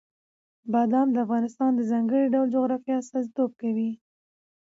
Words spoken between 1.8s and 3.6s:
ځانګړي ډول جغرافیه استازیتوب